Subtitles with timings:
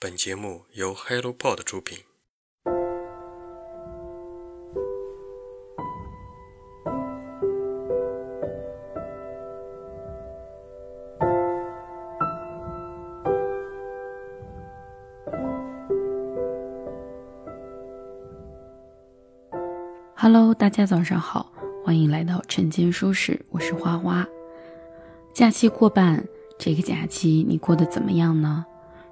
[0.00, 1.98] 本节目由 HelloPod 出品。
[20.14, 21.52] Hello，大家早上好，
[21.84, 24.24] 欢迎来到晨间书室，我是花花。
[25.34, 26.24] 假期过半，
[26.56, 28.64] 这个假期你过得怎么样呢？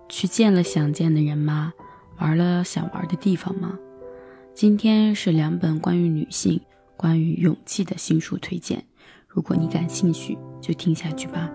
[0.09, 1.72] 去见了想见的人吗？
[2.18, 3.79] 玩了想玩的地方吗？
[4.54, 6.58] 今天是两本关于女性、
[6.96, 8.82] 关于勇气的新书推荐。
[9.29, 11.50] 如果你感兴趣，就听下去吧。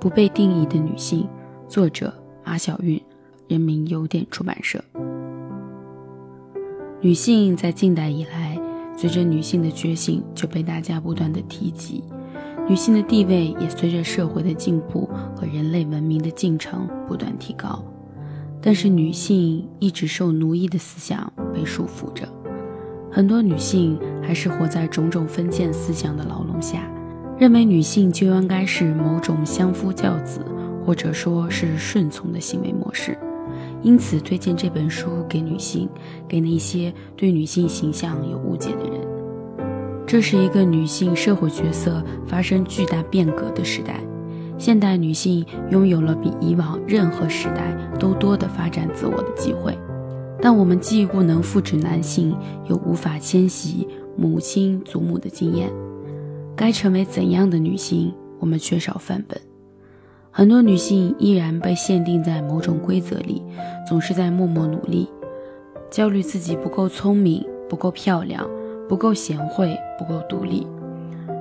[0.00, 1.28] 不被定义的女性，
[1.68, 2.12] 作者
[2.44, 3.00] 马晓韵，
[3.46, 4.82] 人民邮电出版社。
[7.00, 8.49] 女性在近代以来。
[9.00, 12.04] 随着女性的觉醒，就被大家不断的提及，
[12.68, 17.82] 女性的地位也随着社会的进步和人类文明的进程不断提高。
[18.60, 22.28] 但是女性一直受奴役的思想被束缚着，
[23.10, 26.86] 很多女性还是活在种种封建思想的牢笼下，
[27.38, 30.44] 认为女性就应该是某种相夫教子，
[30.84, 33.16] 或者说是顺从的行为模式。
[33.82, 35.88] 因此，推荐这本书给女性，
[36.28, 39.00] 给那些对女性形象有误解的人。
[40.06, 44.00] 这是一个女性社会角色发生巨大变革的时代，
[44.58, 49.78] 现代女性拥有了比以往任何时代都多的发展自我的机会。
[50.42, 52.36] 但我们既不能复制男性，
[52.68, 55.70] 又无法迁徙母亲、祖母的经验。
[56.56, 59.49] 该成为怎样的女性，我们缺少范本。
[60.32, 63.42] 很多女性依然被限定在某种规则里，
[63.86, 65.08] 总是在默默努力，
[65.90, 68.48] 焦虑自己不够聪明、不够漂亮、
[68.88, 70.64] 不够贤惠、不够独立，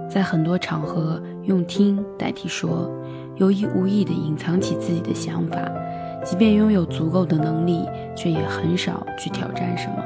[0.09, 2.92] 在很多场合用听代替说，
[3.36, 5.72] 有意无意地隐藏起自己的想法，
[6.25, 10.03] 即便拥有足够的能力，却也很少去挑战什么。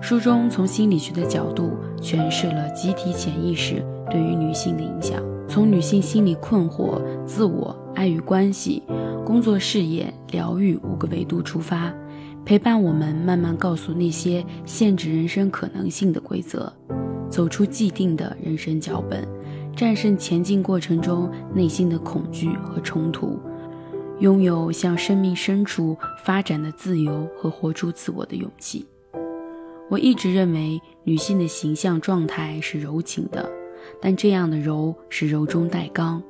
[0.00, 5.22] 书中从心理学的角度诠释了集体潜意识对于女性的影响。
[5.50, 8.84] 从女性心理困惑、自我、爱与关系、
[9.26, 11.92] 工作、事业、疗愈五个维度出发，
[12.44, 16.72] 陪伴我们慢慢告诉那些限制人生可能性的规则，
[17.28, 19.26] 走出既定的人生脚本，
[19.74, 23.36] 战胜前进过程中内心的恐惧和冲突，
[24.20, 28.86] 拥有向生命深处发展的自由和活出自我的勇气。
[29.90, 33.50] 我一直认为，女性的形象状态是柔情的。
[34.00, 36.22] 但这样的柔是柔中带刚，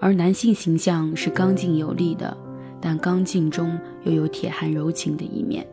[0.00, 2.36] 而男性形象是刚劲有力的，
[2.80, 5.66] 但刚劲中又有铁汉柔情的一面。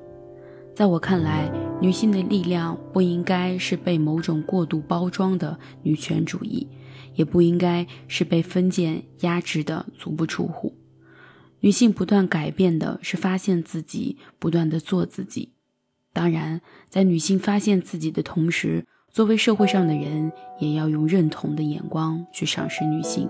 [0.73, 1.51] 在我看来，
[1.81, 6.67] 女性的力量不应该是被某种过度包装的女权主义，
[7.15, 10.77] 也不应该是被封建压制的足不出户。
[11.59, 15.51] 女性不断改变的是发现自己，不断的做自己。
[16.13, 23.29] 当然，在女性发现自己的同时，作为社会上的人，也要用认同的眼光去赏识女性。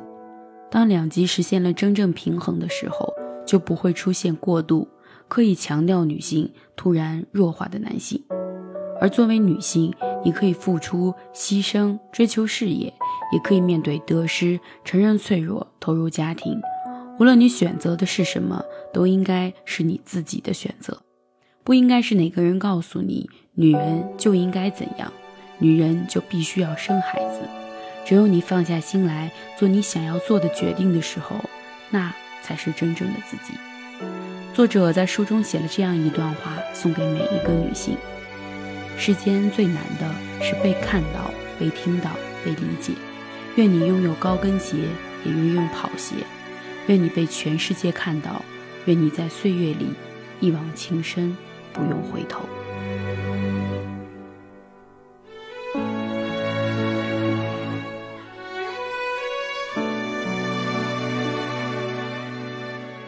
[0.69, 3.11] 当两极实现了真正平衡的时候，
[3.47, 4.87] 就不会出现过度
[5.27, 8.23] 刻意强调女性、突然弱化的男性。
[8.99, 9.91] 而作为女性，
[10.23, 12.93] 你可以付出、牺牲、追求事业，
[13.33, 16.61] 也可以面对得失、承认脆弱、投入家庭。
[17.19, 21.01] 无论你选择的是什么，都应该是你自己的选择，
[21.63, 25.11] 不应该是哪个人告诉你女人就应该怎样。
[25.61, 27.41] 女人就必须要生孩子，
[28.03, 31.35] 只有你放下心来做你想要做的决定的时候，
[31.91, 32.11] 那
[32.41, 33.53] 才是真正的自己。
[34.55, 37.95] 作者在书中写了这样一段话，送给每一个女性：
[38.97, 40.11] 世间最难的
[40.43, 42.09] 是被看到、被听到、
[42.43, 42.93] 被理解。
[43.55, 44.77] 愿你拥有高跟鞋，
[45.23, 46.15] 也愿用跑鞋；
[46.87, 48.43] 愿你被全世界看到；
[48.85, 49.89] 愿你在岁月里
[50.39, 51.37] 一往情深，
[51.71, 52.41] 不用回头。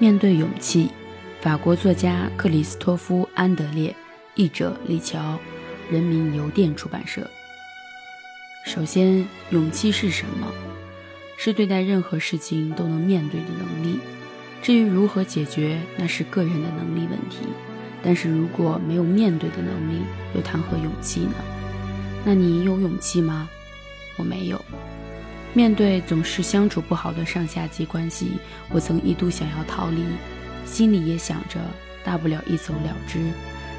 [0.03, 0.89] 面对勇气，
[1.39, 3.95] 法国作家克里斯托夫·安德烈，
[4.35, 5.39] 译者李乔，
[5.89, 7.25] 人民邮电出版社。
[8.65, 10.51] 首先，勇气是什么？
[11.37, 13.97] 是对待任何事情都能面对的能力。
[14.61, 17.37] 至于如何解决，那是个人的能力问题。
[18.03, 20.01] 但是如果没有面对的能力，
[20.35, 21.35] 又谈何勇气呢？
[22.25, 23.49] 那你有勇气吗？
[24.17, 24.65] 我没有。
[25.53, 28.31] 面对总是相处不好的上下级关系，
[28.69, 30.03] 我曾一度想要逃离，
[30.65, 31.59] 心里也想着
[32.03, 33.19] 大不了一走了之。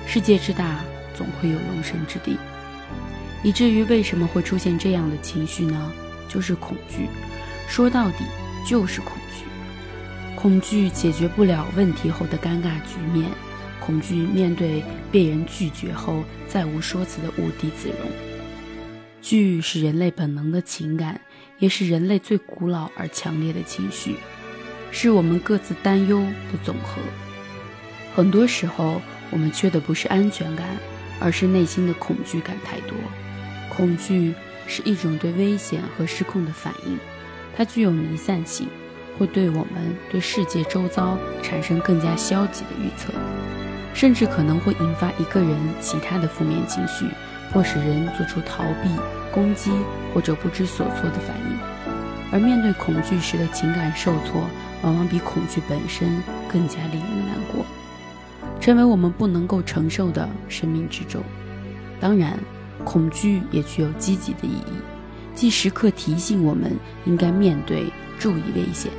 [0.06, 0.84] 世界之大，
[1.14, 2.36] 总会有容身之地。
[3.42, 5.92] 以至于为什么会出现这样的情绪呢？
[6.28, 7.08] 就是恐惧，
[7.68, 8.24] 说到底
[8.66, 9.44] 就是恐惧。
[10.36, 13.28] 恐惧解决不了问题后的尴尬局面，
[13.80, 17.98] 恐惧面对被人拒绝后再无说辞的无地自容。
[19.22, 21.20] 惧是人类本能的情感，
[21.58, 24.16] 也是人类最古老而强烈的情绪，
[24.90, 26.20] 是我们各自担忧
[26.52, 27.00] 的总和。
[28.14, 30.66] 很多时候，我们缺的不是安全感，
[31.20, 32.96] 而是内心的恐惧感太多。
[33.68, 34.34] 恐惧
[34.66, 36.98] 是一种对危险和失控的反应，
[37.56, 38.68] 它具有弥散性，
[39.18, 43.12] 会对我们对世界周遭产生更加消极的预测，
[43.92, 47.04] 甚至可能会引发一个人其他的负面情绪，
[47.52, 48.88] 迫使人做出逃避、
[49.34, 49.72] 攻击
[50.14, 51.58] 或者不知所措的反应。
[52.32, 54.48] 而面对恐惧时的情感受挫，
[54.82, 57.66] 往往比恐惧本身更加令人难过，
[58.60, 61.20] 成为我们不能够承受的生命之重。
[62.00, 62.38] 当然。
[62.84, 64.72] 恐惧也具有积极的意义，
[65.34, 66.72] 即时刻提醒我们
[67.06, 68.90] 应该面对、注意危险，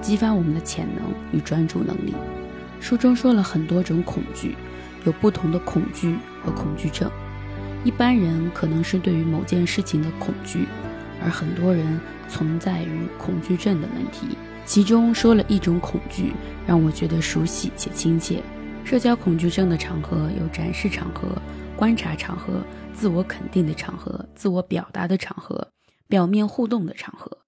[0.00, 1.02] 激发我们的潜能
[1.32, 2.14] 与专注能力。
[2.78, 4.54] 书中说了很多种恐惧，
[5.04, 7.10] 有不同的恐惧和恐惧症。
[7.84, 10.66] 一般人可能是对于某件事情的恐惧，
[11.22, 14.36] 而很多人存在于恐惧症的问题。
[14.64, 16.32] 其中说了一种恐惧，
[16.66, 18.42] 让我觉得熟悉且亲切。
[18.84, 21.28] 社交恐惧症的场合有展示场合、
[21.76, 22.62] 观察场合。
[22.94, 25.66] 自我肯定的场合，自我表达的场合，
[26.08, 27.38] 表面互动的场合，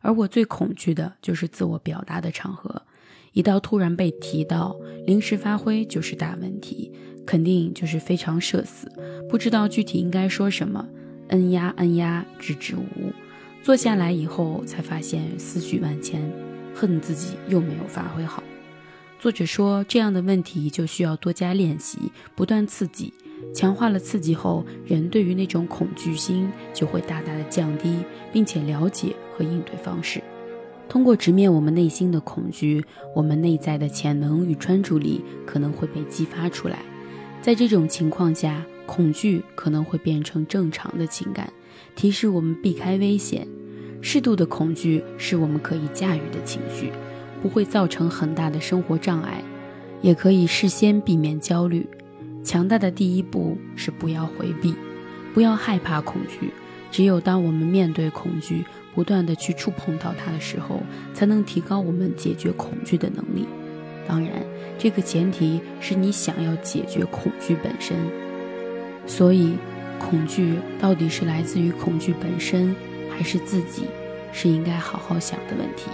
[0.00, 2.82] 而我最恐惧的就是自我表达的场合。
[3.32, 4.74] 一到突然被提到，
[5.06, 6.90] 临时发挥就是大问题，
[7.28, 8.90] 肯定就是非常社死，
[9.28, 10.88] 不知道具体应该说什么，
[11.26, 13.12] 嗯呀嗯呀，支支吾吾。
[13.62, 16.22] 坐下来以后才发现思绪万千，
[16.74, 18.42] 恨自己又没有发挥好。
[19.20, 21.98] 作者说，这样的问题就需要多加练习，
[22.34, 23.12] 不断刺激。
[23.54, 27.98] 强化了刺激后，人对于那种恐惧心就会大大的降低，
[28.32, 30.22] 并且了解和应对方式。
[30.88, 32.82] 通过直面我们内心的恐惧，
[33.14, 36.78] 我们内在的潜能与专注力可能会被激发出来。
[37.40, 41.52] 在这种情况下，恐惧可能会变成正常的情感，
[41.94, 43.46] 提示我们避开危险。
[44.00, 46.92] 适度的恐惧是我们可以驾驭的情绪，
[47.42, 49.42] 不会造成很大的生活障碍，
[50.02, 51.86] 也可以事先避免焦虑。
[52.44, 54.74] 强大的第一步是不要回避，
[55.34, 56.52] 不要害怕恐惧。
[56.90, 58.64] 只有当我们面对恐惧，
[58.94, 60.80] 不断的去触碰到它的时候，
[61.12, 63.46] 才能提高我们解决恐惧的能力。
[64.08, 64.30] 当然，
[64.78, 67.94] 这个前提是你想要解决恐惧本身。
[69.06, 69.52] 所以，
[69.98, 72.74] 恐惧到底是来自于恐惧本身，
[73.10, 73.84] 还是自己，
[74.32, 75.90] 是应该好好想的问题。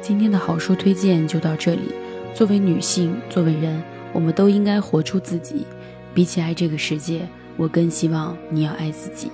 [0.00, 1.92] 今天的好书推荐就到这里。
[2.34, 3.82] 作为女性，作为人，
[4.12, 5.66] 我们都应该活出自己。
[6.14, 7.28] 比起爱这个世界，
[7.58, 9.30] 我更希望你要爱自己。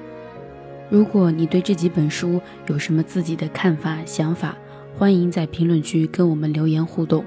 [0.90, 4.56] 如果你对这几本书有什么自己的看法、想法，
[4.98, 7.24] 欢迎在评论区跟我们留言互动。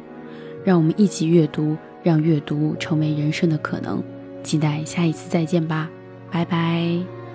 [0.66, 4.04] 让我们一起阅读，让阅读成为人生的可能。
[4.44, 5.90] 期待下一次再见吧，
[6.32, 7.27] 拜拜。